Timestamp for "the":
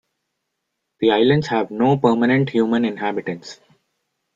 0.99-1.11